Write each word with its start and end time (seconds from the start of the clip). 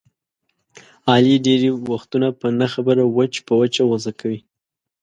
علي 1.11 1.35
ډېری 1.45 1.69
وختونه 1.91 2.27
په 2.39 2.47
نه 2.59 2.67
خبره 2.73 3.03
وچ 3.15 3.33
په 3.47 3.53
وچه 3.61 3.81
غوسه 3.89 4.11
کوي. 4.19 4.39